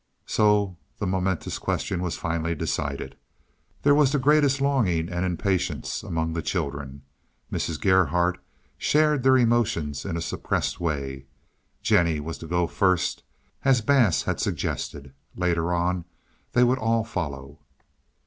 So 0.25 0.77
the 0.97 1.05
momentous 1.05 1.59
question 1.59 2.01
was 2.01 2.17
finally 2.17 2.55
decided. 2.55 3.15
There 3.83 3.93
was 3.93 4.11
the 4.11 4.17
greatest 4.17 4.59
longing 4.59 5.09
and 5.11 5.23
impatience 5.23 6.01
among 6.01 6.33
the 6.33 6.41
children, 6.41 7.03
and 7.51 7.59
Mrs. 7.59 7.79
Gerhardt 7.79 8.39
shared 8.79 9.21
their 9.21 9.37
emotions 9.37 10.03
in 10.03 10.17
a 10.17 10.21
suppressed 10.21 10.79
way. 10.79 11.27
Jennie 11.83 12.19
was 12.19 12.39
to 12.39 12.47
go 12.47 12.65
first, 12.65 13.21
as 13.63 13.81
Bass 13.81 14.23
had 14.23 14.39
suggested; 14.39 15.13
later 15.35 15.71
on 15.71 16.05
they 16.53 16.63
would 16.63 16.79
all 16.79 17.03
follow. 17.03 17.59